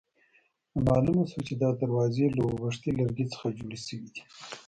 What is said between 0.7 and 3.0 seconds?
نو معلومه شوه چې دا دروازې له اوبښتي